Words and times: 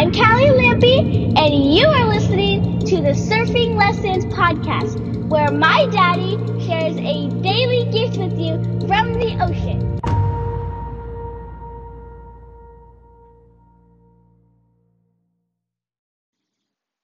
I'm 0.00 0.12
Callie 0.12 0.46
Lampy, 0.46 1.34
and 1.36 1.74
you 1.74 1.86
are 1.86 2.08
listening 2.08 2.78
to 2.86 3.02
the 3.02 3.10
Surfing 3.10 3.76
Lessons 3.76 4.24
Podcast, 4.32 5.28
where 5.28 5.50
my 5.50 5.86
daddy 5.92 6.38
shares 6.64 6.96
a 6.96 7.28
daily 7.42 7.84
gift 7.92 8.16
with 8.16 8.38
you 8.38 8.54
from 8.88 9.12
the 9.12 9.36
ocean. 9.44 10.00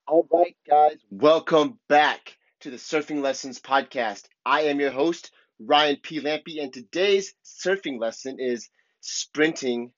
All 0.08 0.26
right, 0.32 0.56
guys, 0.66 0.96
welcome 1.10 1.78
back 1.90 2.38
to 2.60 2.70
the 2.70 2.78
Surfing 2.78 3.20
Lessons 3.20 3.60
Podcast. 3.60 4.22
I 4.46 4.62
am 4.62 4.80
your 4.80 4.90
host, 4.90 5.32
Ryan 5.60 5.98
P. 6.02 6.22
Lampy, 6.22 6.62
and 6.62 6.72
today's 6.72 7.34
surfing 7.44 8.00
lesson 8.00 8.38
is 8.40 8.70
sprinting 9.02 9.92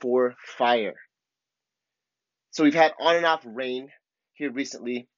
for 0.00 0.34
fire. 0.58 0.96
So 2.50 2.64
we've 2.64 2.74
had 2.74 2.92
on 3.00 3.16
and 3.16 3.26
off 3.26 3.42
rain 3.44 3.90
here 4.34 4.50
recently, 4.50 5.08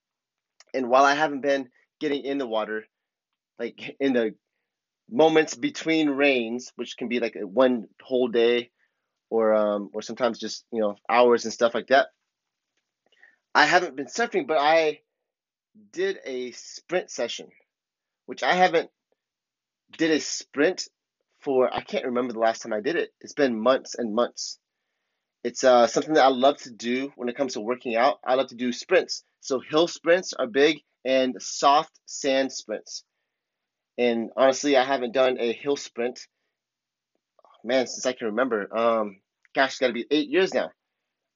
and 0.74 0.88
while 0.88 1.04
I 1.04 1.14
haven't 1.14 1.40
been 1.40 1.70
getting 2.00 2.24
in 2.24 2.38
the 2.38 2.46
water, 2.46 2.84
like 3.58 3.96
in 4.00 4.12
the 4.12 4.34
moments 5.10 5.54
between 5.54 6.10
rains, 6.10 6.72
which 6.76 6.96
can 6.96 7.08
be 7.08 7.20
like 7.20 7.36
one 7.40 7.86
whole 8.02 8.28
day, 8.28 8.70
or 9.30 9.54
um, 9.54 9.90
or 9.94 10.02
sometimes 10.02 10.38
just 10.38 10.64
you 10.72 10.80
know 10.80 10.96
hours 11.08 11.44
and 11.44 11.54
stuff 11.54 11.74
like 11.74 11.88
that. 11.88 12.08
I 13.54 13.66
haven't 13.66 13.96
been 13.96 14.06
surfing, 14.06 14.46
but 14.46 14.58
I 14.58 15.00
did 15.92 16.18
a 16.24 16.52
sprint 16.52 17.10
session, 17.10 17.48
which 18.26 18.42
I 18.42 18.54
haven't 18.54 18.90
did 19.96 20.10
a 20.10 20.20
sprint 20.20 20.88
for 21.40 21.72
I 21.72 21.80
can't 21.82 22.06
remember 22.06 22.32
the 22.32 22.38
last 22.38 22.62
time 22.62 22.72
I 22.72 22.80
did 22.80 22.96
it. 22.96 23.10
It's 23.20 23.34
been 23.34 23.58
months 23.58 23.94
and 23.94 24.14
months. 24.14 24.58
It's 25.44 25.64
uh, 25.64 25.86
something 25.88 26.14
that 26.14 26.24
I 26.24 26.28
love 26.28 26.58
to 26.58 26.70
do 26.70 27.12
when 27.16 27.28
it 27.28 27.36
comes 27.36 27.54
to 27.54 27.60
working 27.60 27.96
out. 27.96 28.20
I 28.24 28.34
love 28.34 28.48
to 28.48 28.54
do 28.54 28.72
sprints. 28.72 29.24
So 29.40 29.60
hill 29.60 29.88
sprints 29.88 30.32
are 30.34 30.46
big 30.46 30.82
and 31.04 31.34
soft 31.40 31.98
sand 32.06 32.52
sprints. 32.52 33.04
And 33.98 34.30
honestly, 34.36 34.76
I 34.76 34.84
haven't 34.84 35.12
done 35.12 35.38
a 35.38 35.52
hill 35.52 35.76
sprint, 35.76 36.20
man, 37.64 37.86
since 37.86 38.06
I 38.06 38.12
can 38.12 38.28
remember. 38.28 38.74
Um, 38.76 39.20
gosh, 39.54 39.70
it's 39.70 39.78
got 39.78 39.88
to 39.88 39.92
be 39.92 40.06
eight 40.10 40.28
years 40.28 40.54
now. 40.54 40.70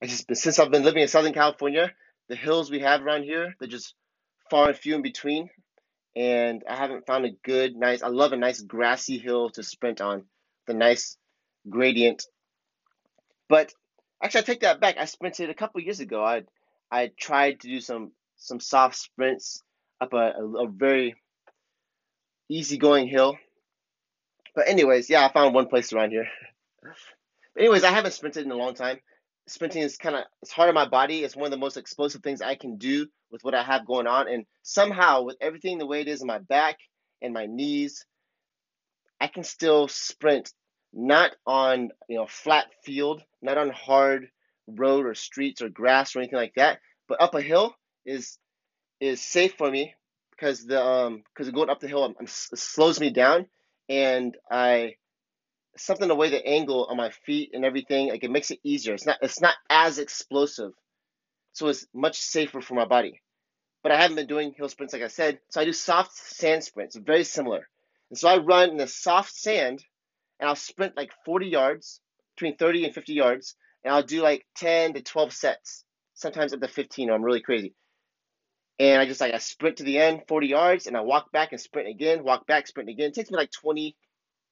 I 0.01 0.07
just 0.07 0.25
since 0.35 0.57
I've 0.57 0.71
been 0.71 0.83
living 0.83 1.01
in 1.01 1.07
Southern 1.07 1.33
California, 1.33 1.91
the 2.29 2.35
hills 2.35 2.71
we 2.71 2.79
have 2.79 3.01
around 3.01 3.23
here, 3.23 3.55
they're 3.59 3.67
just 3.67 3.93
far 4.49 4.69
and 4.69 4.77
few 4.77 4.95
in 4.95 5.01
between. 5.01 5.49
And 6.15 6.63
I 6.67 6.75
haven't 6.75 7.05
found 7.05 7.25
a 7.25 7.31
good, 7.43 7.75
nice. 7.75 8.01
I 8.01 8.07
love 8.07 8.33
a 8.33 8.37
nice 8.37 8.61
grassy 8.61 9.17
hill 9.17 9.49
to 9.51 9.63
sprint 9.63 10.01
on, 10.01 10.23
the 10.65 10.73
nice 10.73 11.17
gradient. 11.69 12.23
But 13.49 13.73
Actually, 14.21 14.41
I 14.41 14.43
take 14.43 14.61
that 14.61 14.81
back. 14.81 14.97
I 14.97 15.05
sprinted 15.05 15.49
a 15.49 15.53
couple 15.53 15.81
years 15.81 15.99
ago. 15.99 16.23
I 16.23 16.43
I 16.91 17.11
tried 17.19 17.61
to 17.61 17.67
do 17.67 17.79
some 17.79 18.11
some 18.37 18.59
soft 18.59 18.95
sprints 18.95 19.63
up 19.99 20.13
a, 20.13 20.33
a, 20.37 20.65
a 20.65 20.67
very 20.67 21.15
easygoing 22.49 23.07
hill. 23.07 23.37
But 24.55 24.67
anyways, 24.67 25.09
yeah, 25.09 25.25
I 25.25 25.31
found 25.31 25.53
one 25.53 25.67
place 25.67 25.93
around 25.93 26.11
here. 26.11 26.27
But 27.53 27.63
anyways, 27.63 27.83
I 27.83 27.89
haven't 27.89 28.11
sprinted 28.11 28.45
in 28.45 28.51
a 28.51 28.55
long 28.55 28.75
time. 28.75 28.99
Sprinting 29.47 29.81
is 29.81 29.97
kind 29.97 30.15
of 30.15 30.25
it's 30.43 30.51
hard 30.51 30.69
on 30.69 30.75
my 30.75 30.87
body. 30.87 31.23
It's 31.23 31.35
one 31.35 31.45
of 31.45 31.51
the 31.51 31.57
most 31.57 31.75
explosive 31.75 32.21
things 32.21 32.39
I 32.39 32.53
can 32.53 32.77
do 32.77 33.07
with 33.31 33.43
what 33.43 33.55
I 33.55 33.63
have 33.63 33.87
going 33.87 34.05
on. 34.05 34.27
And 34.27 34.45
somehow, 34.61 35.23
with 35.23 35.37
everything 35.41 35.79
the 35.79 35.87
way 35.87 36.01
it 36.01 36.07
is 36.07 36.21
in 36.21 36.27
my 36.27 36.37
back 36.37 36.77
and 37.19 37.33
my 37.33 37.47
knees, 37.47 38.05
I 39.19 39.25
can 39.25 39.43
still 39.43 39.87
sprint 39.87 40.53
not 40.97 41.31
on 41.45 41.91
you 42.09 42.17
know 42.17 42.25
flat 42.25 42.65
field, 42.83 43.21
not 43.41 43.57
on 43.57 43.69
hard 43.69 44.29
road 44.67 45.05
or 45.05 45.13
streets 45.13 45.61
or 45.61 45.69
grass 45.69 46.15
or 46.15 46.19
anything 46.19 46.39
like 46.39 46.55
that, 46.55 46.79
but 47.07 47.21
up 47.21 47.35
a 47.35 47.41
hill 47.41 47.75
is 48.05 48.39
is 48.99 49.21
safe 49.21 49.53
for 49.57 49.69
me 49.69 49.93
because 50.31 50.65
the 50.65 50.83
um 50.83 51.23
because 51.33 51.51
going 51.51 51.69
up 51.69 51.79
the 51.79 51.87
hill 51.87 52.03
I'm, 52.03 52.15
I'm, 52.19 52.25
it 52.25 52.29
slows 52.59 52.99
me 52.99 53.11
down 53.11 53.45
and 53.87 54.35
I 54.51 54.95
something 55.77 56.07
the 56.07 56.15
way 56.15 56.31
the 56.31 56.45
angle 56.45 56.87
on 56.89 56.97
my 56.97 57.11
feet 57.11 57.51
and 57.53 57.63
everything 57.63 58.09
like 58.09 58.23
it 58.23 58.31
makes 58.31 58.49
it 58.49 58.59
easier. 58.63 58.95
It's 58.95 59.05
not 59.05 59.19
it's 59.21 59.39
not 59.39 59.53
as 59.69 59.99
explosive, 59.99 60.71
so 61.53 61.67
it's 61.67 61.85
much 61.93 62.19
safer 62.19 62.59
for 62.59 62.73
my 62.73 62.85
body. 62.85 63.21
But 63.83 63.91
I 63.91 64.01
haven't 64.01 64.15
been 64.15 64.27
doing 64.27 64.53
hill 64.57 64.67
sprints 64.67 64.93
like 64.93 65.03
I 65.03 65.09
said, 65.09 65.37
so 65.49 65.61
I 65.61 65.65
do 65.65 65.73
soft 65.73 66.11
sand 66.15 66.63
sprints, 66.63 66.95
very 66.95 67.23
similar. 67.23 67.67
And 68.09 68.17
so 68.17 68.27
I 68.27 68.37
run 68.37 68.71
in 68.71 68.77
the 68.77 68.87
soft 68.87 69.35
sand 69.35 69.83
and 70.39 70.49
I'll 70.49 70.55
sprint 70.55 70.97
like 70.97 71.11
40 71.25 71.47
yards, 71.47 72.01
between 72.35 72.57
30 72.57 72.85
and 72.85 72.93
50 72.93 73.13
yards, 73.13 73.55
and 73.83 73.93
I'll 73.93 74.03
do 74.03 74.21
like 74.21 74.45
10 74.55 74.93
to 74.93 75.01
12 75.01 75.33
sets, 75.33 75.83
sometimes 76.13 76.53
up 76.53 76.61
to 76.61 76.67
15. 76.67 77.09
I'm 77.09 77.23
really 77.23 77.41
crazy. 77.41 77.73
And 78.79 79.01
I 79.01 79.05
just 79.05 79.21
like 79.21 79.33
I 79.33 79.39
sprint 79.39 79.77
to 79.77 79.83
the 79.83 79.97
end, 79.97 80.21
40 80.27 80.47
yards, 80.47 80.87
and 80.87 80.95
I 80.95 81.01
walk 81.01 81.31
back 81.31 81.51
and 81.51 81.59
sprint 81.59 81.89
again, 81.89 82.23
walk 82.23 82.45
back, 82.45 82.67
sprint 82.67 82.89
again. 82.89 83.09
It 83.09 83.15
takes 83.15 83.31
me 83.31 83.37
like 83.37 83.51
20, 83.51 83.95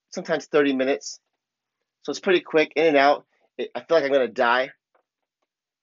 sometimes 0.09 0.45
30 0.47 0.73
minutes. 0.73 1.19
So 2.01 2.09
it's 2.09 2.19
pretty 2.19 2.41
quick, 2.41 2.73
in 2.75 2.87
and 2.87 2.97
out. 2.97 3.25
It, 3.57 3.69
I 3.75 3.81
feel 3.81 3.97
like 3.97 4.03
I'm 4.03 4.11
gonna 4.11 4.27
die 4.27 4.71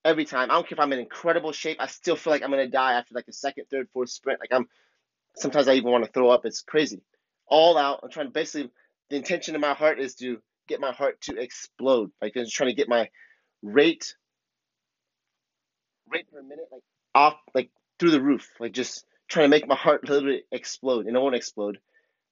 every 0.04 0.24
time. 0.24 0.50
I 0.50 0.54
don't 0.54 0.68
care 0.68 0.76
if 0.76 0.80
I'm 0.80 0.92
in 0.92 0.98
incredible 0.98 1.52
shape. 1.52 1.76
I 1.80 1.86
still 1.86 2.16
feel 2.16 2.32
like 2.32 2.42
I'm 2.42 2.50
gonna 2.50 2.68
die 2.68 2.94
after 2.94 3.14
like 3.14 3.26
the 3.26 3.32
second, 3.32 3.66
third, 3.70 3.88
fourth 3.92 4.10
sprint. 4.10 4.40
Like 4.40 4.52
I'm 4.52 4.68
sometimes 5.36 5.68
I 5.68 5.74
even 5.74 5.90
want 5.90 6.04
to 6.04 6.10
throw 6.10 6.30
up. 6.30 6.44
It's 6.44 6.62
crazy. 6.62 7.02
All 7.46 7.78
out. 7.78 8.00
I'm 8.02 8.10
trying 8.10 8.26
to 8.26 8.32
basically 8.32 8.70
the 9.12 9.18
intention 9.18 9.54
in 9.54 9.60
my 9.60 9.74
heart 9.74 10.00
is 10.00 10.14
to 10.14 10.38
get 10.68 10.80
my 10.80 10.90
heart 10.90 11.20
to 11.20 11.36
explode. 11.36 12.10
Like 12.22 12.32
I'm 12.34 12.44
just 12.44 12.56
trying 12.56 12.70
to 12.70 12.74
get 12.74 12.88
my 12.88 13.10
rate 13.62 14.16
rate 16.10 16.24
per 16.32 16.42
minute 16.42 16.64
like 16.72 16.80
off 17.14 17.36
like 17.54 17.70
through 17.98 18.12
the 18.12 18.22
roof. 18.22 18.48
Like 18.58 18.72
just 18.72 19.04
trying 19.28 19.44
to 19.44 19.50
make 19.50 19.68
my 19.68 19.74
heart 19.74 20.02
literally 20.08 20.44
explode. 20.50 21.06
And 21.06 21.14
it 21.14 21.20
won't 21.20 21.34
explode. 21.34 21.78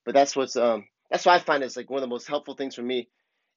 But 0.06 0.14
that's 0.14 0.34
what's 0.34 0.56
um 0.56 0.86
that's 1.10 1.26
what 1.26 1.34
I 1.34 1.38
find 1.40 1.62
is 1.62 1.76
like 1.76 1.90
one 1.90 1.98
of 1.98 2.08
the 2.08 2.14
most 2.14 2.26
helpful 2.26 2.54
things 2.54 2.76
for 2.76 2.82
me. 2.82 3.10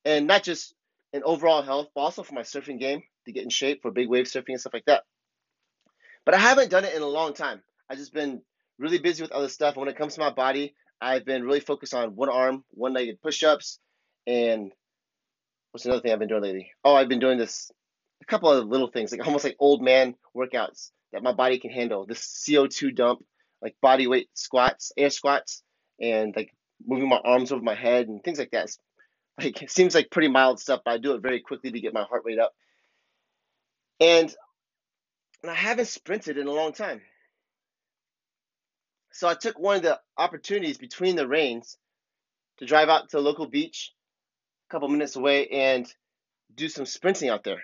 And 0.03 0.27
not 0.27 0.43
just 0.43 0.75
in 1.13 1.23
overall 1.23 1.61
health, 1.61 1.87
but 1.95 2.01
also 2.01 2.23
for 2.23 2.33
my 2.33 2.41
surfing 2.41 2.77
game 2.77 3.03
to 3.25 3.31
get 3.31 3.43
in 3.43 3.49
shape 3.49 3.83
for 3.83 3.91
big 3.91 4.09
wave 4.09 4.25
surfing 4.25 4.49
and 4.49 4.59
stuff 4.59 4.73
like 4.73 4.85
that. 4.87 5.03
But 6.25 6.35
I 6.35 6.39
haven't 6.39 6.71
done 6.71 6.83
it 6.83 6.93
in 6.93 7.01
a 7.01 7.07
long 7.07 7.33
time. 7.33 7.63
I've 7.89 7.99
just 7.99 8.13
been 8.13 8.41
really 8.79 8.99
busy 8.99 9.23
with 9.23 9.31
other 9.31 9.47
stuff. 9.47 9.75
And 9.75 9.85
when 9.85 9.89
it 9.89 9.97
comes 9.97 10.15
to 10.15 10.19
my 10.19 10.29
body, 10.29 10.75
I've 11.03 11.25
been 11.25 11.43
really 11.43 11.59
focused 11.59 11.93
on 11.93 12.15
one 12.15 12.29
arm, 12.29 12.63
one 12.71 12.93
legged 12.93 13.21
push 13.21 13.43
ups, 13.43 13.79
and 14.25 14.71
what's 15.71 15.85
another 15.85 16.01
thing 16.01 16.13
I've 16.13 16.19
been 16.19 16.29
doing 16.29 16.43
lately? 16.43 16.71
Oh, 16.83 16.95
I've 16.95 17.09
been 17.09 17.19
doing 17.19 17.37
this 17.37 17.71
a 18.21 18.25
couple 18.25 18.49
of 18.49 18.67
little 18.67 18.87
things, 18.87 19.11
like 19.11 19.25
almost 19.25 19.43
like 19.43 19.57
old 19.59 19.81
man 19.81 20.15
workouts 20.35 20.91
that 21.11 21.21
my 21.21 21.33
body 21.33 21.59
can 21.59 21.71
handle. 21.71 22.05
This 22.05 22.45
CO2 22.47 22.95
dump, 22.95 23.19
like 23.61 23.75
body 23.81 24.07
weight 24.07 24.29
squats, 24.33 24.93
air 24.97 25.09
squats, 25.09 25.61
and 25.99 26.33
like 26.35 26.55
moving 26.85 27.09
my 27.09 27.19
arms 27.23 27.51
over 27.51 27.61
my 27.61 27.75
head 27.75 28.07
and 28.07 28.23
things 28.23 28.39
like 28.39 28.51
that. 28.51 28.65
It's, 28.65 28.79
like 29.37 29.61
it 29.61 29.71
seems 29.71 29.95
like 29.95 30.09
pretty 30.09 30.29
mild 30.29 30.59
stuff, 30.59 30.81
but 30.85 30.91
I 30.91 30.97
do 30.99 31.15
it 31.15 31.21
very 31.21 31.41
quickly 31.41 31.71
to 31.71 31.81
get 31.81 31.93
my 31.93 32.03
heart 32.03 32.21
rate 32.23 32.39
up. 32.39 32.53
And, 33.99 34.33
and 35.41 35.51
I 35.51 35.55
haven't 35.55 35.87
sprinted 35.87 36.37
in 36.37 36.47
a 36.47 36.51
long 36.51 36.71
time. 36.71 37.01
So 39.13 39.27
I 39.27 39.35
took 39.35 39.59
one 39.59 39.77
of 39.77 39.83
the 39.83 39.99
opportunities 40.17 40.79
between 40.79 41.15
the 41.15 41.27
rains 41.27 41.77
to 42.57 42.65
drive 42.65 42.89
out 42.89 43.09
to 43.09 43.19
a 43.19 43.21
local 43.21 43.45
beach 43.45 43.93
a 44.67 44.71
couple 44.71 44.87
minutes 44.89 45.15
away 45.15 45.47
and 45.49 45.91
do 46.55 46.67
some 46.67 46.87
sprinting 46.87 47.29
out 47.29 47.43
there. 47.43 47.61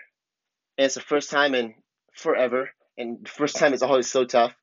And 0.78 0.86
it's 0.86 0.94
the 0.94 1.02
first 1.02 1.32
time 1.32 1.56
in 1.56 1.74
forever, 2.14 2.70
and 2.98 3.26
the 3.26 3.30
first 3.30 3.56
time 3.58 3.74
is 3.74 3.82
always 3.82 4.10
so 4.10 4.26
tough. 4.26 4.54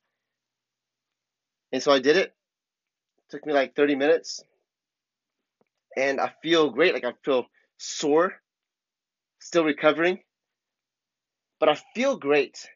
And 1.72 1.82
so 1.82 1.90
I 1.90 1.98
did 1.98 2.16
it. 2.16 2.28
it. 2.28 2.34
Took 3.30 3.44
me 3.46 3.52
like 3.52 3.74
30 3.74 3.96
minutes. 3.96 4.44
And 5.96 6.20
I 6.20 6.32
feel 6.40 6.70
great. 6.70 6.94
Like 6.94 7.04
I 7.04 7.14
feel 7.24 7.46
sore, 7.78 8.34
still 9.40 9.64
recovering. 9.64 10.20
But 11.58 11.68
I 11.68 11.78
feel 11.96 12.16
great. 12.16 12.68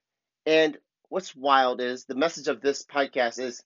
And 0.46 0.76
what's 1.11 1.37
wild 1.37 1.81
is 1.81 2.06
the 2.06 2.17
message 2.17 2.49
of 2.49 2.61
this 2.61 2.85
podcast 2.85 3.38
is 3.38 3.62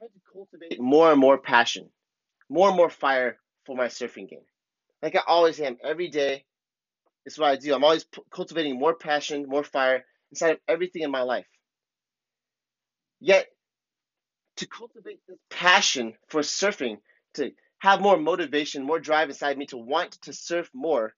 tried 0.00 0.14
to 0.14 0.20
cultivate 0.32 0.80
more 0.80 1.12
and 1.12 1.20
more 1.20 1.38
passion, 1.38 1.90
more 2.50 2.68
and 2.68 2.78
more 2.78 2.90
fire 2.90 3.38
for 3.66 3.76
my 3.76 3.86
surfing 3.86 4.28
game. 4.30 4.46
Like 5.02 5.16
I 5.16 5.22
always 5.26 5.60
am 5.60 5.78
every 5.84 6.08
day. 6.08 6.46
It's 7.26 7.38
what 7.38 7.50
I 7.50 7.56
do. 7.56 7.74
I'm 7.74 7.84
always 7.84 8.04
p- 8.04 8.22
cultivating 8.30 8.78
more 8.78 8.94
passion, 8.94 9.46
more 9.48 9.64
fire 9.64 10.04
inside 10.32 10.52
of 10.52 10.60
everything 10.68 11.02
in 11.02 11.10
my 11.12 11.22
life. 11.22 11.46
Yet, 13.20 13.48
to 14.58 14.66
cultivate 14.66 15.20
this 15.28 15.38
passion 15.50 16.14
for 16.28 16.42
surfing, 16.42 16.98
to 17.34 17.52
have 17.80 18.00
more 18.02 18.18
motivation, 18.18 18.84
more 18.84 19.00
drive 19.00 19.30
inside 19.30 19.58
me 19.58 19.66
to 19.66 19.78
want 19.78 20.12
to 20.22 20.32
surf 20.32 20.70
more, 20.74 21.14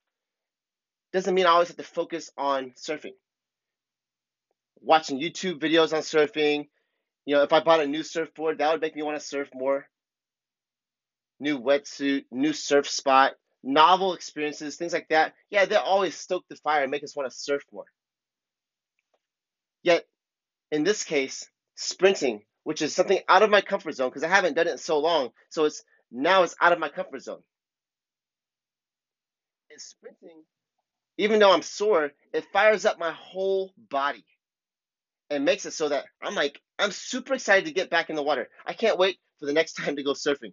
doesn't 1.12 1.34
mean 1.34 1.46
I 1.46 1.50
always 1.50 1.69
have 1.69 1.79
to 1.79 1.84
focus 1.84 2.31
on 2.38 2.73
surfing. 2.73 3.14
Watching 4.81 5.20
YouTube 5.20 5.61
videos 5.61 5.93
on 5.94 6.00
surfing, 6.02 6.69
you 7.24 7.34
know, 7.36 7.42
if 7.42 7.52
I 7.52 7.60
bought 7.60 7.80
a 7.80 7.86
new 7.86 8.02
surfboard, 8.02 8.58
that 8.58 8.72
would 8.72 8.80
make 8.80 8.96
me 8.96 9.02
want 9.02 9.19
to 9.19 9.24
surf 9.26 9.48
more. 9.54 9.86
New 11.40 11.60
wetsuit, 11.60 12.24
new 12.30 12.52
surf 12.52 12.88
spot, 12.88 13.32
novel 13.62 14.14
experiences, 14.14 14.76
things 14.76 14.92
like 14.92 15.08
that, 15.08 15.34
yeah, 15.50 15.64
they 15.64 15.76
always 15.76 16.16
stoke 16.16 16.44
the 16.48 16.56
fire 16.56 16.82
and 16.82 16.90
make 16.90 17.04
us 17.04 17.16
want 17.16 17.30
to 17.30 17.36
surf 17.36 17.62
more. 17.72 17.84
Yet, 19.82 20.04
in 20.70 20.84
this 20.84 21.04
case, 21.04 21.48
sprinting, 21.74 22.42
which 22.64 22.82
is 22.82 22.94
something 22.94 23.20
out 23.28 23.42
of 23.42 23.50
my 23.50 23.60
comfort 23.60 23.94
zone 23.94 24.08
because 24.08 24.24
I 24.24 24.28
haven't 24.28 24.54
done 24.54 24.69
it 24.69 24.72
in 24.72 24.78
so 24.78 24.98
long, 24.98 25.30
so 25.48 25.64
it's 25.64 25.82
now 26.10 26.42
it's 26.42 26.56
out 26.60 26.72
of 26.72 26.78
my 26.78 26.88
comfort 26.88 27.22
zone. 27.22 27.42
And 29.70 29.80
sprinting, 29.80 30.42
even 31.19 31.38
though 31.40 31.52
I'm 31.52 31.62
sore, 31.62 32.12
it 32.32 32.44
fires 32.52 32.84
up 32.84 32.98
my 32.98 33.12
whole 33.12 33.72
body 33.90 34.24
and 35.30 35.44
makes 35.44 35.66
it 35.66 35.72
so 35.72 35.88
that 35.88 36.04
I'm 36.22 36.34
like, 36.34 36.60
I'm 36.82 36.90
super 36.90 37.34
excited 37.34 37.67
to 37.67 37.73
get 37.73 37.90
back 37.90 38.11
in 38.11 38.17
the 38.17 38.23
water. 38.23 38.49
I 38.67 38.73
can't 38.73 38.99
wait 38.99 39.19
for 39.38 39.46
the 39.46 39.52
next 39.52 39.73
time 39.79 39.96
to 39.96 40.02
go 40.02 40.12
surfing. 40.12 40.52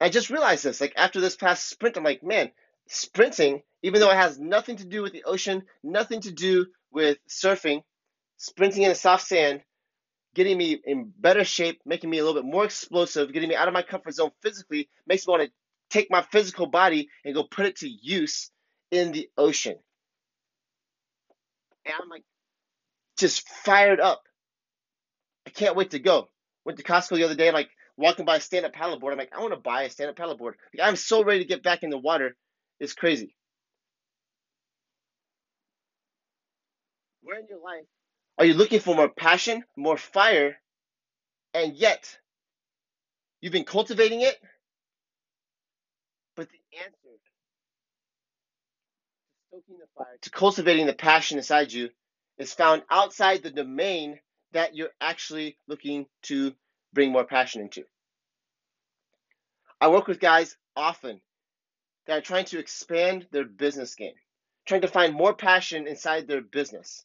I 0.00 0.08
just 0.08 0.30
realized 0.30 0.64
this. 0.64 0.80
Like 0.80 0.94
after 0.96 1.20
this 1.20 1.36
past 1.36 1.68
sprint, 1.68 1.96
I'm 1.96 2.04
like, 2.04 2.22
man, 2.22 2.50
sprinting, 2.88 3.62
even 3.82 4.00
though 4.00 4.10
it 4.10 4.16
has 4.16 4.38
nothing 4.38 4.76
to 4.76 4.84
do 4.86 5.02
with 5.02 5.12
the 5.12 5.24
ocean, 5.24 5.62
nothing 5.82 6.20
to 6.22 6.32
do 6.32 6.66
with 6.90 7.18
surfing, 7.28 7.82
sprinting 8.38 8.82
in 8.82 8.88
the 8.88 8.94
soft 8.94 9.26
sand, 9.26 9.62
getting 10.34 10.56
me 10.58 10.80
in 10.84 11.12
better 11.18 11.44
shape, 11.44 11.80
making 11.84 12.10
me 12.10 12.18
a 12.18 12.24
little 12.24 12.40
bit 12.40 12.50
more 12.50 12.64
explosive, 12.64 13.32
getting 13.32 13.48
me 13.48 13.54
out 13.54 13.68
of 13.68 13.74
my 13.74 13.82
comfort 13.82 14.14
zone 14.14 14.30
physically, 14.42 14.88
makes 15.06 15.26
me 15.26 15.32
want 15.32 15.44
to 15.44 15.50
take 15.90 16.10
my 16.10 16.22
physical 16.22 16.66
body 16.66 17.08
and 17.24 17.34
go 17.34 17.44
put 17.44 17.66
it 17.66 17.76
to 17.76 17.88
use 17.88 18.50
in 18.90 19.12
the 19.12 19.28
ocean. 19.36 19.76
And 21.84 21.94
I'm 22.00 22.08
like, 22.08 22.24
just 23.16 23.46
fired 23.48 24.00
up. 24.00 24.22
I 25.46 25.50
can't 25.50 25.76
wait 25.76 25.90
to 25.90 25.98
go. 25.98 26.28
Went 26.64 26.78
to 26.78 26.84
Costco 26.84 27.16
the 27.16 27.24
other 27.24 27.34
day, 27.34 27.50
like 27.50 27.70
walking 27.96 28.24
by 28.24 28.36
a 28.36 28.40
stand-up 28.40 28.72
paddleboard. 28.72 29.12
I'm 29.12 29.18
like, 29.18 29.32
I 29.36 29.40
want 29.40 29.52
to 29.52 29.60
buy 29.60 29.82
a 29.82 29.90
stand-up 29.90 30.16
paddleboard. 30.16 30.54
Like, 30.76 30.88
I'm 30.88 30.96
so 30.96 31.24
ready 31.24 31.40
to 31.40 31.48
get 31.48 31.62
back 31.62 31.82
in 31.82 31.90
the 31.90 31.98
water. 31.98 32.36
It's 32.78 32.94
crazy. 32.94 33.34
Where 37.22 37.38
in 37.38 37.46
your 37.48 37.60
life 37.60 37.84
are 38.38 38.44
you 38.44 38.54
looking 38.54 38.80
for 38.80 38.94
more 38.94 39.08
passion, 39.08 39.64
more 39.76 39.96
fire, 39.96 40.56
and 41.54 41.74
yet 41.74 42.18
you've 43.40 43.52
been 43.52 43.64
cultivating 43.64 44.22
it? 44.22 44.36
But 46.36 46.48
the 46.48 46.78
answer 46.78 46.96
to 46.96 47.18
stoking 49.48 49.78
the 49.78 49.86
fire, 49.96 50.16
to 50.22 50.30
cultivating 50.30 50.86
the 50.86 50.94
passion 50.94 51.38
inside 51.38 51.72
you, 51.72 51.90
is 52.38 52.54
found 52.54 52.82
outside 52.90 53.42
the 53.42 53.50
domain 53.50 54.18
that 54.52 54.74
you're 54.74 54.90
actually 55.00 55.56
looking 55.68 56.06
to 56.22 56.52
bring 56.92 57.12
more 57.12 57.24
passion 57.24 57.62
into. 57.62 57.84
I 59.80 59.88
work 59.88 60.06
with 60.06 60.20
guys 60.20 60.56
often 60.76 61.20
that 62.06 62.18
are 62.18 62.22
trying 62.22 62.44
to 62.46 62.58
expand 62.58 63.26
their 63.30 63.44
business 63.44 63.94
game, 63.94 64.14
trying 64.66 64.82
to 64.82 64.88
find 64.88 65.14
more 65.14 65.34
passion 65.34 65.86
inside 65.86 66.26
their 66.26 66.42
business, 66.42 67.04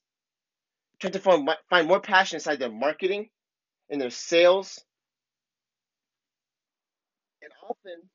trying 1.00 1.14
to 1.14 1.20
find, 1.20 1.50
find 1.70 1.88
more 1.88 2.00
passion 2.02 2.38
inside 2.38 2.60
their 2.60 2.72
marketing, 2.72 3.30
in 3.90 4.00
their 4.00 4.10
sales. 4.10 4.84
And 7.42 7.52
often 7.64 8.10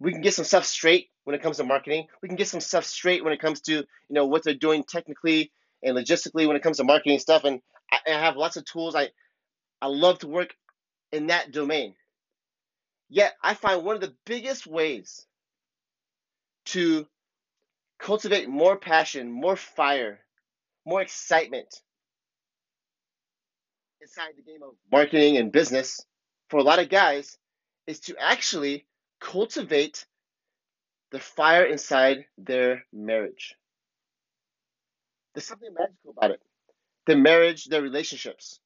we 0.00 0.12
can 0.12 0.20
get 0.20 0.34
some 0.34 0.44
stuff 0.44 0.64
straight 0.64 1.08
when 1.24 1.34
it 1.34 1.42
comes 1.42 1.58
to 1.58 1.64
marketing. 1.64 2.06
We 2.22 2.28
can 2.28 2.36
get 2.36 2.48
some 2.48 2.60
stuff 2.60 2.84
straight 2.84 3.24
when 3.24 3.32
it 3.32 3.40
comes 3.40 3.60
to, 3.62 3.72
you 3.72 3.86
know, 4.10 4.26
what 4.26 4.42
they're 4.44 4.54
doing 4.54 4.84
technically 4.84 5.52
and 5.82 5.96
logistically 5.96 6.46
when 6.46 6.56
it 6.56 6.62
comes 6.62 6.78
to 6.78 6.84
marketing 6.84 7.18
stuff. 7.18 7.44
And 7.44 7.60
I, 7.92 8.10
have 8.12 8.36
lots 8.36 8.56
of 8.56 8.64
tools. 8.64 8.94
I 8.94 9.10
I 9.82 9.86
love 9.88 10.20
to 10.20 10.28
work 10.28 10.54
in 11.12 11.28
that 11.28 11.52
domain. 11.52 11.94
Yet 13.08 13.34
I 13.42 13.54
find 13.54 13.84
one 13.84 13.94
of 13.96 14.02
the 14.02 14.14
biggest 14.26 14.66
ways 14.66 15.26
to 16.66 17.06
cultivate 17.98 18.48
more 18.48 18.76
passion, 18.78 19.30
more 19.30 19.56
fire, 19.56 20.20
more 20.86 21.02
excitement 21.02 21.68
inside 24.00 24.32
the 24.36 24.42
game 24.42 24.62
of 24.62 24.74
marketing 24.92 25.36
and 25.38 25.52
business 25.52 26.00
for 26.50 26.58
a 26.58 26.62
lot 26.62 26.78
of 26.78 26.88
guys 26.88 27.36
is 27.86 28.00
to 28.00 28.16
actually 28.18 28.86
cultivate 29.20 30.06
the 31.12 31.20
fire 31.20 31.64
inside 31.64 32.24
their 32.38 32.84
marriage. 32.92 33.54
There's 35.34 35.46
something 35.46 35.72
magical 35.74 36.14
about 36.16 36.32
it. 36.32 36.40
Their 37.08 37.18
marriage, 37.18 37.66
their 37.66 37.82
relationships, 37.82 38.60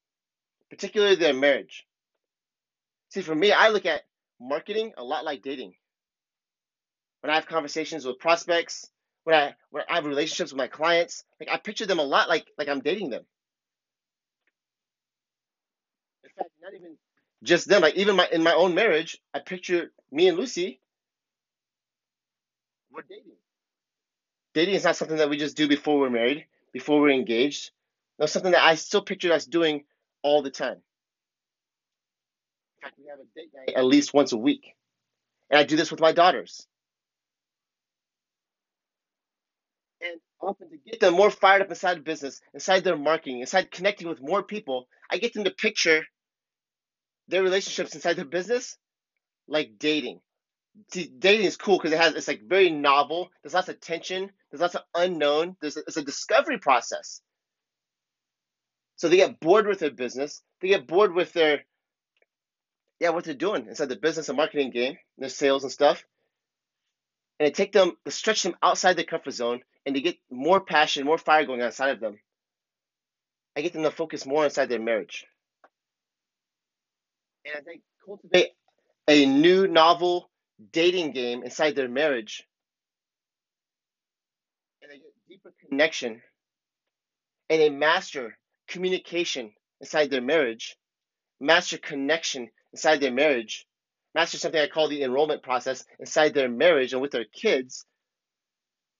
particularly 0.69 1.15
their 1.17 1.33
marriage. 1.35 1.87
See, 3.09 3.21
for 3.21 3.35
me, 3.35 3.51
I 3.51 3.69
look 3.69 3.85
at 3.87 4.03
marketing 4.41 4.93
a 4.97 5.03
lot 5.03 5.25
like 5.25 5.43
dating. 5.43 5.75
When 7.21 7.31
I 7.31 7.35
have 7.35 7.47
conversations 7.47 8.05
with 8.05 8.19
prospects, 8.19 8.89
when 9.25 9.35
I 9.35 9.55
when 9.71 9.83
I 9.89 9.95
have 9.95 10.05
relationships 10.05 10.51
with 10.53 10.57
my 10.59 10.67
clients, 10.67 11.25
like 11.39 11.49
I 11.51 11.57
picture 11.57 11.85
them 11.87 11.99
a 11.99 12.03
lot 12.03 12.29
like 12.29 12.47
like 12.57 12.69
I'm 12.69 12.81
dating 12.81 13.11
them. 13.11 13.25
In 16.23 16.31
fact, 16.37 16.51
not 16.63 16.73
even 16.75 16.97
just 17.43 17.67
them, 17.69 17.81
like 17.83 17.95
even 17.95 18.15
my 18.17 18.27
in 18.31 18.43
my 18.43 18.53
own 18.53 18.75
marriage, 18.75 19.17
I 19.33 19.39
picture 19.39 19.91
me 20.11 20.29
and 20.29 20.37
Lucy. 20.37 20.81
We're 22.91 23.03
dating. 23.03 23.33
Dating 24.55 24.75
is 24.75 24.85
not 24.85 24.97
something 24.97 25.17
that 25.17 25.29
we 25.29 25.37
just 25.37 25.57
do 25.57 25.67
before 25.67 25.99
we're 25.99 26.11
married 26.11 26.45
before 26.73 27.01
we're 27.01 27.11
engaged. 27.11 27.71
That's 28.23 28.33
something 28.33 28.53
that 28.53 28.63
I 28.63 28.75
still 28.75 29.01
picture 29.01 29.33
us 29.33 29.45
doing 29.45 29.83
all 30.23 30.41
the 30.41 30.49
time. 30.49 30.77
In 32.77 32.83
fact, 32.83 32.95
we 32.97 33.05
have 33.09 33.19
a 33.19 33.25
date 33.35 33.51
night 33.53 33.77
at 33.77 33.85
least 33.85 34.13
once 34.13 34.31
a 34.31 34.37
week. 34.37 34.75
And 35.49 35.59
I 35.59 35.65
do 35.65 35.75
this 35.75 35.91
with 35.91 35.99
my 35.99 36.13
daughters. 36.13 36.65
And 40.01 40.21
often 40.41 40.69
to 40.69 40.77
get 40.77 41.01
them 41.01 41.15
more 41.15 41.31
fired 41.31 41.63
up 41.63 41.69
inside 41.69 42.05
business, 42.05 42.41
inside 42.53 42.85
their 42.85 42.97
marketing, 42.97 43.41
inside 43.41 43.71
connecting 43.71 44.07
with 44.07 44.21
more 44.21 44.41
people, 44.41 44.87
I 45.11 45.17
get 45.17 45.33
them 45.33 45.43
to 45.43 45.51
picture 45.51 46.05
their 47.27 47.43
relationships 47.43 47.93
inside 47.93 48.15
their 48.15 48.25
business 48.25 48.77
like 49.47 49.79
dating. 49.79 50.21
See, 50.93 51.11
dating 51.19 51.45
is 51.45 51.57
cool 51.57 51.77
because 51.77 51.91
it 51.91 51.99
has 51.99 52.15
it's 52.15 52.27
like 52.29 52.43
very 52.47 52.69
novel. 52.69 53.29
There's 53.43 53.53
lots 53.53 53.69
of 53.69 53.81
tension. 53.81 54.31
There's 54.49 54.61
lots 54.61 54.75
of 54.75 54.83
unknown. 54.95 55.57
There's 55.61 55.77
a, 55.77 55.81
it's 55.81 55.97
a 55.97 56.03
discovery 56.03 56.57
process. 56.59 57.21
So 58.97 59.09
they 59.09 59.17
get 59.17 59.39
bored 59.39 59.67
with 59.67 59.79
their 59.79 59.91
business. 59.91 60.41
They 60.61 60.69
get 60.69 60.87
bored 60.87 61.13
with 61.13 61.33
their 61.33 61.63
yeah 62.99 63.09
what 63.09 63.25
they're 63.25 63.33
doing 63.33 63.67
inside 63.67 63.89
the 63.89 63.95
business 63.95 64.29
and 64.29 64.37
marketing 64.37 64.71
game, 64.71 64.97
their 65.17 65.29
sales 65.29 65.63
and 65.63 65.71
stuff. 65.71 66.03
And 67.39 67.47
it 67.47 67.55
take 67.55 67.71
them 67.73 67.93
to 68.05 68.11
stretch 68.11 68.43
them 68.43 68.55
outside 68.63 68.95
their 68.95 69.05
comfort 69.05 69.31
zone 69.31 69.61
and 69.85 69.95
to 69.95 70.01
get 70.01 70.17
more 70.31 70.61
passion, 70.61 71.05
more 71.05 71.17
fire 71.17 71.45
going 71.45 71.61
on 71.61 71.67
inside 71.67 71.89
of 71.89 71.99
them. 71.99 72.19
I 73.55 73.61
get 73.61 73.73
them 73.73 73.83
to 73.83 73.91
focus 73.91 74.25
more 74.25 74.45
inside 74.45 74.69
their 74.69 74.79
marriage. 74.79 75.25
And 77.45 77.55
I 77.57 77.61
think 77.61 77.81
cultivate 78.05 78.51
a 79.07 79.25
new 79.25 79.67
novel 79.67 80.29
dating 80.71 81.11
game 81.11 81.43
inside 81.43 81.75
their 81.75 81.89
marriage 81.89 82.45
and 84.81 84.91
they 84.91 84.97
get 84.97 85.13
deeper 85.27 85.53
connection 85.69 86.21
and 87.49 87.61
they 87.61 87.69
master 87.69 88.37
communication 88.67 89.51
inside 89.81 90.09
their 90.09 90.21
marriage, 90.21 90.77
master 91.39 91.77
connection 91.77 92.49
inside 92.73 93.01
their 93.01 93.11
marriage, 93.11 93.65
master 94.15 94.37
something 94.37 94.61
I 94.61 94.67
call 94.67 94.87
the 94.89 95.03
enrollment 95.03 95.43
process 95.43 95.85
inside 95.99 96.33
their 96.33 96.49
marriage 96.49 96.93
and 96.93 97.01
with 97.01 97.11
their 97.11 97.25
kids, 97.25 97.85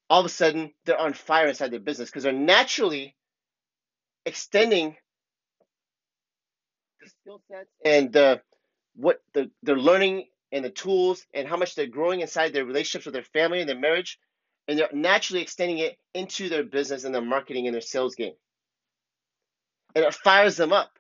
all 0.09 0.19
of 0.21 0.25
a 0.25 0.29
sudden 0.29 0.71
they're 0.85 0.99
on 0.99 1.13
fire 1.13 1.47
inside 1.47 1.71
their 1.71 1.79
business 1.79 2.09
because 2.09 2.23
they're 2.23 2.33
naturally 2.33 3.15
extending 4.25 4.95
the 7.01 7.09
skill 7.09 7.41
sets 7.49 7.69
and 7.85 8.11
the 8.13 8.41
what 8.95 9.19
the, 9.33 9.49
they're 9.63 9.77
learning 9.77 10.25
and 10.51 10.63
the 10.63 10.69
tools 10.69 11.25
and 11.33 11.47
how 11.47 11.57
much 11.57 11.75
they're 11.75 11.87
growing 11.87 12.21
inside 12.21 12.53
their 12.53 12.65
relationships 12.65 13.05
with 13.05 13.13
their 13.13 13.23
family 13.23 13.59
and 13.59 13.69
their 13.69 13.79
marriage, 13.79 14.19
and 14.67 14.77
they're 14.77 14.89
naturally 14.93 15.41
extending 15.41 15.79
it 15.79 15.97
into 16.13 16.49
their 16.49 16.63
business 16.63 17.03
and 17.03 17.13
their 17.13 17.21
marketing 17.21 17.67
and 17.67 17.73
their 17.73 17.81
sales 17.81 18.15
game. 18.15 18.33
And 19.95 20.05
it 20.05 20.13
fires 20.13 20.57
them 20.57 20.73
up. 20.73 20.91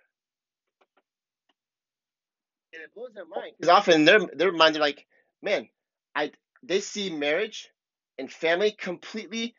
And 2.73 2.83
it 2.83 2.93
blows 2.93 3.13
their 3.13 3.25
mind. 3.25 3.53
Because 3.59 3.69
often 3.69 4.05
their, 4.05 4.19
their 4.33 4.51
mind, 4.51 4.75
they're 4.75 4.81
like, 4.81 5.05
man, 5.41 5.67
I 6.15 6.31
they 6.61 6.79
see 6.79 7.09
marriage 7.09 7.69
and 8.17 8.31
family 8.31 8.71
completely 8.71 9.55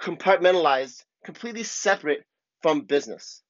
compartmentalized, 0.00 1.04
completely 1.24 1.64
separate 1.64 2.24
from 2.62 2.82
business. 2.82 3.42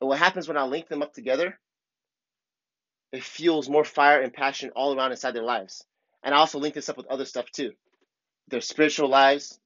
And 0.00 0.08
what 0.08 0.18
happens 0.18 0.48
when 0.48 0.56
I 0.56 0.64
link 0.64 0.88
them 0.88 1.02
up 1.02 1.14
together 1.14 1.58
it 3.14 3.22
fuels 3.22 3.68
more 3.68 3.84
fire 3.84 4.20
and 4.20 4.32
passion 4.32 4.70
all 4.74 4.96
around 4.96 5.12
inside 5.12 5.34
their 5.34 5.44
lives. 5.44 5.84
And 6.24 6.34
I 6.34 6.38
also 6.38 6.58
link 6.58 6.74
this 6.74 6.88
up 6.88 6.96
with 6.96 7.06
other 7.06 7.24
stuff 7.24 7.50
too 7.50 7.72
their 8.48 8.60
spiritual 8.60 9.08
lives, 9.08 9.58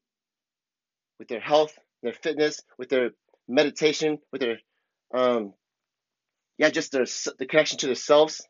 with 1.19 1.29
their 1.29 1.41
health, 1.41 1.77
their 2.03 2.13
fitness, 2.13 2.61
with 2.79 2.91
their 2.91 3.11
meditation, 3.49 4.19
with 4.33 4.43
their, 4.43 4.59
um, 5.15 5.55
yeah, 6.59 6.71
just 6.71 6.93
their 6.93 7.07
the 7.39 7.47
connection 7.47 7.79
to 7.81 7.87
themselves. 7.87 8.47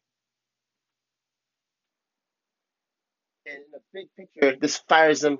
And 3.46 3.56
in 3.56 3.62
the 3.72 3.80
big 3.94 4.08
picture, 4.16 4.56
this 4.60 4.78
fires 4.88 5.20
them 5.20 5.38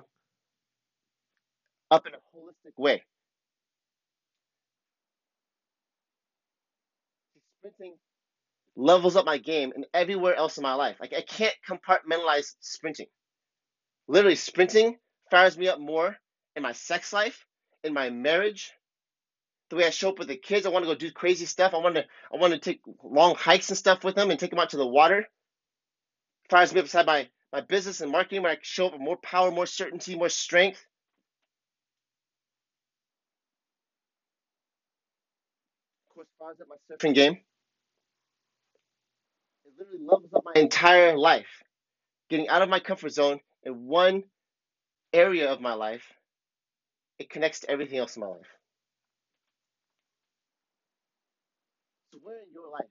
up 1.90 2.06
in 2.06 2.14
a 2.14 2.18
holistic 2.36 2.72
way. 2.78 3.02
Sprinting 7.60 7.94
levels 8.76 9.16
up 9.16 9.26
my 9.26 9.38
game 9.38 9.72
and 9.74 9.86
everywhere 9.94 10.34
else 10.34 10.58
in 10.58 10.62
my 10.62 10.74
life. 10.74 10.96
Like 11.00 11.14
I 11.16 11.22
can't 11.22 11.54
compartmentalize 11.68 12.54
sprinting. 12.60 13.06
Literally, 14.08 14.36
sprinting 14.36 14.98
fires 15.30 15.58
me 15.58 15.68
up 15.68 15.80
more 15.80 16.16
in 16.56 16.62
my 16.62 16.72
sex 16.72 17.12
life, 17.12 17.46
in 17.84 17.94
my 17.94 18.10
marriage, 18.10 18.72
the 19.70 19.76
way 19.76 19.86
I 19.86 19.90
show 19.90 20.10
up 20.10 20.18
with 20.18 20.28
the 20.28 20.36
kids. 20.36 20.66
I 20.66 20.70
want 20.70 20.84
to 20.84 20.90
go 20.92 20.96
do 20.96 21.10
crazy 21.12 21.46
stuff. 21.46 21.74
I 21.74 21.78
want 21.78 21.96
to 21.96 22.04
I 22.32 22.36
want 22.38 22.52
to 22.54 22.60
take 22.60 22.80
long 23.04 23.34
hikes 23.36 23.70
and 23.70 23.78
stuff 23.78 24.04
with 24.04 24.14
them 24.16 24.30
and 24.30 24.40
take 24.40 24.50
them 24.50 24.60
out 24.60 24.70
to 24.70 24.76
the 24.78 24.86
water. 24.86 25.26
Fires 26.50 26.72
me 26.74 26.80
up 26.80 26.86
beside 26.86 27.06
my 27.06 27.28
my 27.52 27.62
business 27.62 28.00
and 28.02 28.12
marketing 28.12 28.42
where 28.42 28.52
I 28.52 28.58
show 28.62 28.86
up 28.88 28.92
with 28.94 29.02
more 29.02 29.18
power, 29.18 29.50
more 29.50 29.66
certainty, 29.66 30.16
more 30.16 30.28
strength. 30.30 30.84
Of 36.10 36.14
course, 36.14 36.28
fires 36.38 36.58
up 36.60 36.68
my 36.68 36.76
surfing 36.96 37.14
game. 37.14 37.34
It 39.66 39.72
literally 39.78 40.00
levels 40.04 40.30
up 40.34 40.44
my 40.44 40.60
entire 40.60 41.16
life. 41.18 41.46
Getting 42.30 42.48
out 42.48 42.62
of 42.62 42.70
my 42.70 42.80
comfort 42.80 43.10
zone 43.12 43.40
in 43.64 43.86
one 43.86 44.24
area 45.12 45.52
of 45.52 45.60
my 45.60 45.74
life, 45.74 46.04
it 47.18 47.30
connects 47.30 47.60
to 47.62 47.70
everything 47.70 47.98
else 47.98 48.16
in 48.16 48.22
my 48.22 48.28
life. 48.28 48.57
Where 52.28 52.40
in 52.40 52.52
your 52.52 52.70
life 52.70 52.84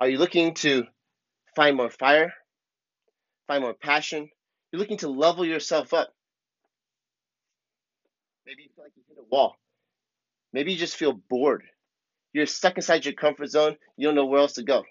are 0.00 0.08
you 0.08 0.18
looking 0.18 0.52
to 0.52 0.84
find 1.54 1.76
more 1.76 1.90
fire, 1.90 2.32
find 3.46 3.62
more 3.62 3.74
passion? 3.74 4.28
You're 4.72 4.80
looking 4.80 4.98
to 4.98 5.08
level 5.08 5.44
yourself 5.44 5.94
up. 5.94 6.12
Maybe 8.44 8.64
you 8.64 8.68
feel 8.74 8.84
like 8.84 8.92
you 8.96 9.04
hit 9.08 9.16
a 9.16 9.28
wall. 9.30 9.54
Maybe 10.52 10.72
you 10.72 10.78
just 10.78 10.96
feel 10.96 11.12
bored. 11.12 11.62
You're 12.32 12.46
stuck 12.46 12.74
inside 12.74 13.04
your 13.04 13.14
comfort 13.14 13.48
zone. 13.48 13.76
You 13.96 14.08
don't 14.08 14.16
know 14.16 14.26
where 14.26 14.40
else 14.40 14.54
to 14.54 14.64
go. 14.64 14.82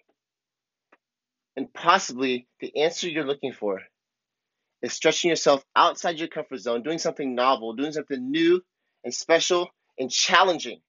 And 1.58 1.74
possibly 1.74 2.48
the 2.62 2.84
answer 2.84 3.10
you're 3.10 3.26
looking 3.26 3.52
for 3.52 3.82
is 4.82 4.94
stretching 4.94 5.30
yourself 5.30 5.62
outside 5.76 6.20
your 6.20 6.30
comfort 6.30 6.60
zone, 6.60 6.84
doing 6.84 7.00
something 7.00 7.36
novel, 7.36 7.74
doing 7.74 7.92
something 7.92 8.32
new 8.32 8.62
and 9.04 9.14
special 9.14 9.68
and 10.00 10.10
challenging 10.10 10.80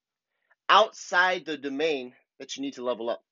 outside 0.69 1.45
the 1.45 1.57
domain 1.57 2.13
that 2.41 2.57
you 2.57 2.63
need 2.63 2.75
to 2.75 2.85
level 2.85 3.11
up. 3.11 3.23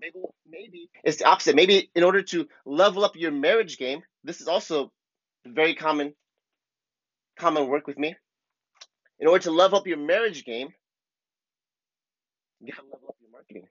Maybe, 0.00 0.20
maybe 0.48 0.90
it's 1.04 1.18
the 1.18 1.26
opposite. 1.26 1.56
Maybe 1.56 1.90
in 1.94 2.04
order 2.04 2.22
to 2.22 2.48
level 2.66 3.04
up 3.04 3.16
your 3.16 3.32
marriage 3.32 3.78
game, 3.78 4.02
this 4.24 4.40
is 4.40 4.48
also 4.48 4.92
very 5.46 5.74
common 5.74 6.14
common 7.38 7.68
work 7.68 7.86
with 7.86 7.98
me. 7.98 8.16
In 9.20 9.28
order 9.28 9.44
to 9.44 9.52
level 9.52 9.78
up 9.78 9.86
your 9.86 9.98
marriage 9.98 10.44
game, 10.44 10.68
you 12.60 12.72
gotta 12.72 12.86
level 12.92 13.08
up 13.10 13.16
your 13.20 13.30
marketing, 13.32 13.68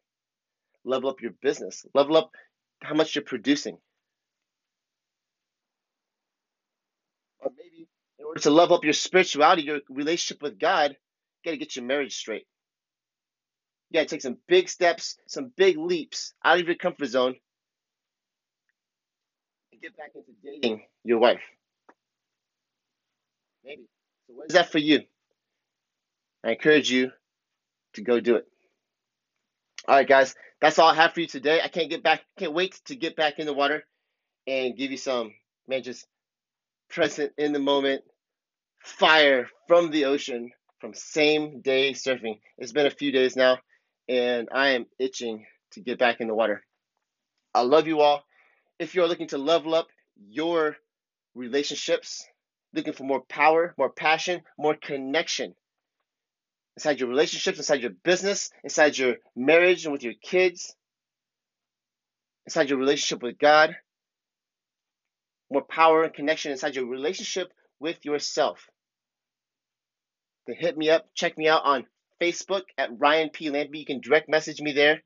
level 0.86 1.10
up 1.10 1.22
your 1.22 1.34
business, 1.42 1.86
level 1.96 2.18
up 2.18 2.32
how 2.84 2.96
much 2.96 3.16
you're 3.16 3.24
producing. 3.26 3.78
Or 7.42 7.52
maybe 7.58 7.88
in 8.20 8.26
order 8.26 8.42
to 8.42 8.52
level 8.52 8.78
up 8.78 8.84
your 8.86 8.94
spirituality, 8.94 9.64
your 9.64 9.82
relationship 9.90 10.42
with 10.44 10.60
God, 10.60 10.98
you 11.44 11.52
gotta 11.52 11.58
get 11.58 11.76
your 11.76 11.86
marriage 11.86 12.16
straight. 12.16 12.48
You 13.90 14.00
gotta 14.00 14.10
take 14.10 14.22
some 14.22 14.38
big 14.48 14.70
steps, 14.70 15.18
some 15.28 15.52
big 15.56 15.78
leaps 15.78 16.34
out 16.44 16.60
of 16.60 16.66
your 16.66 16.76
comfort 16.76 17.08
zone 17.08 17.36
and 19.72 19.82
get 19.82 19.96
back 19.98 20.12
into 20.16 20.32
dating 20.44 20.84
your 21.04 21.20
wife. 21.20 21.42
Maybe. 23.66 23.84
So 24.28 24.34
what 24.34 24.48
is 24.48 24.54
that 24.54 24.72
for 24.72 24.80
you? 24.80 25.02
I 26.44 26.52
encourage 26.52 26.90
you 26.90 27.12
to 27.94 28.02
go 28.02 28.20
do 28.20 28.36
it. 28.36 28.48
All 29.88 29.96
right, 29.96 30.08
guys, 30.08 30.36
that's 30.62 30.80
all 30.80 30.90
I 30.90 30.96
have 30.96 31.14
for 31.14 31.20
you 31.20 31.28
today. 31.28 31.60
I 31.62 31.68
can't 31.68 31.90
get 31.90 32.04
back, 32.04 32.22
can't 32.38 32.54
wait 32.54 32.80
to 32.86 32.96
get 32.96 33.16
back 33.16 33.40
in 33.40 33.46
the 33.46 33.54
water 33.54 33.86
and 34.48 34.78
give 34.78 34.92
you 34.92 34.98
some, 34.98 35.34
man, 35.68 35.84
just 35.84 36.06
present 36.90 37.34
in 37.38 37.54
the 37.54 37.60
moment 37.60 38.04
fire 38.80 39.48
from 39.68 39.92
the 39.92 40.06
ocean 40.06 40.52
from 40.84 40.94
same 40.94 41.62
day 41.62 41.94
surfing. 41.94 42.42
It's 42.58 42.74
been 42.74 42.86
a 42.86 42.92
few 42.92 43.14
days 43.14 43.38
now, 43.38 43.58
and 44.10 44.50
I 44.52 44.72
am 44.72 44.86
itching 45.00 45.46
to 45.72 45.80
get 45.80 45.98
back 45.98 46.20
in 46.20 46.28
the 46.28 46.36
water. 46.36 46.62
I 47.54 47.62
love 47.62 47.88
you 47.88 48.02
all. 48.02 48.26
If 48.80 48.94
you're 48.94 49.08
looking 49.08 49.30
to 49.30 49.38
level 49.38 49.76
up 49.76 49.88
your 50.18 50.76
relationships, 51.36 52.26
looking 52.74 52.92
for 52.92 53.06
more 53.06 53.22
power, 53.22 53.74
more 53.78 53.92
passion, 53.92 54.42
more 54.58 54.76
connection, 54.76 55.56
inside 56.76 57.00
your 57.00 57.08
relationships, 57.08 57.60
inside 57.60 57.82
your 57.82 57.94
business, 58.04 58.52
inside 58.66 58.98
your 58.98 59.16
marriage 59.38 59.86
and 59.86 59.94
with 59.94 60.04
your 60.04 60.16
kids, 60.22 60.76
inside 62.46 62.70
your 62.70 62.80
relationship 62.80 63.24
with 63.24 63.40
God, 63.40 63.74
more 65.50 65.64
power 65.64 66.04
and 66.04 66.14
connection 66.14 66.52
inside 66.52 66.76
your 66.76 66.88
relationship 66.88 67.54
with 67.80 68.04
yourself. 68.04 68.68
Then 70.48 70.56
hit 70.58 70.78
me 70.78 70.90
up, 70.90 71.08
check 71.14 71.38
me 71.38 71.48
out 71.48 71.64
on 71.64 71.86
Facebook 72.22 72.64
at 72.78 73.00
Ryan 73.00 73.30
P. 73.30 73.50
Lampy. 73.50 73.80
You 73.80 73.86
can 73.86 74.02
direct 74.02 74.30
message 74.30 74.62
me 74.62 74.74
there. 74.74 75.02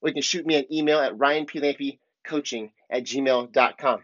Or 0.00 0.08
you 0.08 0.14
can 0.14 0.22
shoot 0.22 0.46
me 0.46 0.56
an 0.56 0.72
email 0.72 0.98
at 0.98 1.16
ryanplampycoaching 1.16 2.70
at 2.90 3.04
gmail.com. 3.04 4.00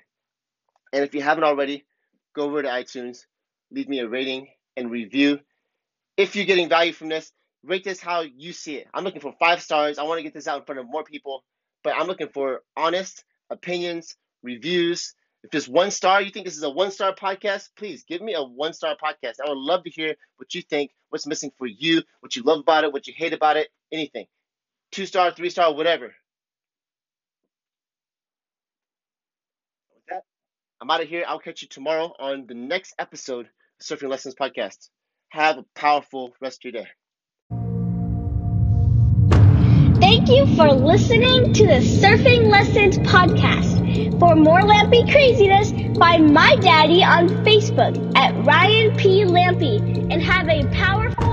And 0.93 1.05
if 1.05 1.15
you 1.15 1.23
haven't 1.23 1.45
already, 1.45 1.85
go 2.35 2.45
over 2.45 2.63
to 2.63 2.69
iTunes, 2.69 3.27
leave 3.71 3.89
me 3.89 4.01
a 4.01 4.09
rating 4.09 4.49
and 4.77 4.91
review 4.91 5.41
if 6.21 6.37
you're 6.37 6.45
getting 6.45 6.69
value 6.69 6.93
from 6.93 7.09
this, 7.09 7.33
rate 7.65 7.83
this 7.83 8.01
how 8.01 8.21
you 8.21 8.53
see 8.53 8.77
it. 8.77 8.89
I'm 8.93 9.05
looking 9.05 9.23
for 9.23 9.35
five 9.39 9.63
stars. 9.63 9.99
I 9.99 10.03
want 10.03 10.19
to 10.19 10.23
get 10.23 10.35
this 10.35 10.47
out 10.47 10.61
in 10.61 10.67
front 10.67 10.79
of 10.79 10.87
more 10.87 11.03
people, 11.03 11.45
but 11.83 11.95
I'm 11.97 12.07
looking 12.07 12.29
for 12.29 12.61
honest 12.77 13.25
opinions, 13.49 14.17
reviews. 14.43 15.15
If 15.43 15.51
there's 15.51 15.69
one 15.69 15.91
star, 15.91 16.21
you 16.21 16.31
think 16.31 16.45
this 16.45 16.57
is 16.57 16.63
a 16.63 16.71
one 16.71 16.91
star 16.91 17.15
podcast, 17.15 17.71
please 17.77 18.05
give 18.05 18.21
me 18.21 18.35
a 18.35 18.43
one 18.43 18.75
star 18.75 18.95
podcast. 19.03 19.37
I 19.45 19.49
would 19.49 19.59
love 19.59 19.85
to 19.85 19.91
hear 19.91 20.15
what 20.37 20.55
you 20.55 20.61
think, 20.61 20.91
what's 21.09 21.27
missing 21.27 21.51
for 21.57 21.67
you, 21.67 22.03
what 22.21 22.37
you 22.37 22.43
love 22.43 22.61
about 22.61 22.85
it, 22.85 22.93
what 22.93 23.07
you 23.07 23.15
hate 23.17 23.33
about 23.33 23.57
it, 23.57 23.69
anything. 23.91 24.27
Two 24.93 25.07
star, 25.07 25.31
three 25.31 25.49
star, 25.49 25.75
whatever. 25.75 26.15
With 29.95 30.05
that, 30.11 30.25
I'm 30.81 30.91
out 30.91 31.03
of 31.03 31.09
here. 31.09 31.25
I'll 31.27 31.39
catch 31.39 31.63
you 31.63 31.69
tomorrow 31.69 32.13
on 32.19 32.47
the 32.47 32.55
next 32.55 32.95
episode 32.99 33.47
of 33.47 33.87
Surfing 33.87 34.11
Lessons 34.11 34.35
Podcast. 34.35 34.91
Have 35.31 35.57
a 35.57 35.65
powerful 35.75 36.35
rest 36.41 36.65
of 36.67 36.75
your 36.75 36.83
day. 36.83 36.89
Thank 40.01 40.29
you 40.29 40.45
for 40.57 40.73
listening 40.73 41.53
to 41.55 41.67
the 41.67 41.81
Surfing 41.81 42.49
Lessons 42.51 42.99
podcast. 42.99 43.70
For 44.21 44.37
more 44.37 44.61
Lampy 44.61 45.11
craziness, 45.11 45.73
find 45.99 46.35
my 46.35 46.55
daddy 46.57 47.03
on 47.03 47.27
Facebook 47.43 47.97
at 48.15 48.35
Ryan 48.45 48.95
P. 48.95 49.25
Lampy 49.25 49.79
and 50.13 50.23
have 50.23 50.47
a 50.47 50.63
powerful 50.75 51.30